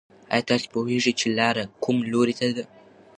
[0.33, 2.63] ایا تاسې پوهېږئ چې لاره کوم لوري ته ده؟